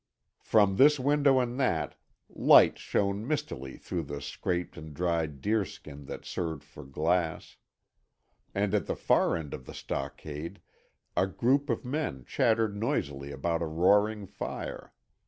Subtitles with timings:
[0.41, 1.93] From this window and that,
[2.27, 7.57] lights shone mistily through the scraped and dried deer skin that served for glass.
[8.55, 10.59] And at the far end of the stockade
[11.15, 14.91] a group of men chattered noisily about a roaring fire.